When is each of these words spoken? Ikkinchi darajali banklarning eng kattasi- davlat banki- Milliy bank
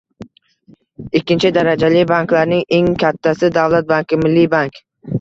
Ikkinchi 1.19 1.51
darajali 1.59 2.03
banklarning 2.13 2.67
eng 2.81 2.91
kattasi- 3.07 3.55
davlat 3.63 3.91
banki- 3.97 4.21
Milliy 4.27 4.53
bank 4.61 4.87